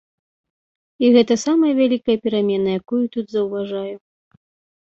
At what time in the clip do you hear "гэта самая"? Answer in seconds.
1.15-1.73